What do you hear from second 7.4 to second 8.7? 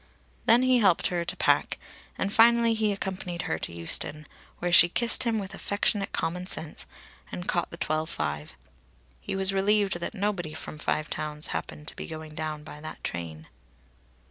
caught the twelve five.